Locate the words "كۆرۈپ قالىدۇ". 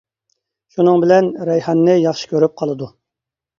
2.35-2.91